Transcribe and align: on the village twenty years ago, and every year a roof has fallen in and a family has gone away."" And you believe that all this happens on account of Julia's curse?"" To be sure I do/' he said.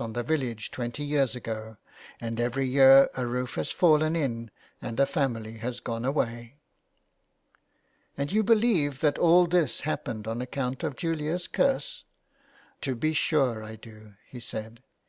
on 0.00 0.12
the 0.12 0.22
village 0.22 0.70
twenty 0.70 1.02
years 1.02 1.34
ago, 1.34 1.76
and 2.20 2.38
every 2.40 2.64
year 2.68 3.08
a 3.16 3.26
roof 3.26 3.56
has 3.56 3.72
fallen 3.72 4.14
in 4.14 4.48
and 4.80 5.00
a 5.00 5.04
family 5.04 5.54
has 5.54 5.80
gone 5.80 6.04
away."" 6.04 6.56
And 8.16 8.30
you 8.30 8.44
believe 8.44 9.00
that 9.00 9.18
all 9.18 9.48
this 9.48 9.80
happens 9.80 10.28
on 10.28 10.40
account 10.40 10.84
of 10.84 10.94
Julia's 10.94 11.48
curse?"" 11.48 12.04
To 12.82 12.94
be 12.94 13.12
sure 13.12 13.64
I 13.64 13.74
do/' 13.76 14.14
he 14.28 14.38
said. 14.38 14.84